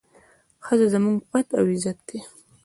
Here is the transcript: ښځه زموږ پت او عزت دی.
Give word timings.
ښځه 0.65 0.85
زموږ 0.93 1.17
پت 1.29 1.47
او 1.59 1.65
عزت 1.73 1.97
دی. 2.07 2.19